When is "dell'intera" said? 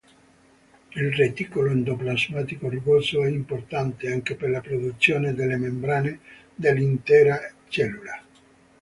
6.55-7.37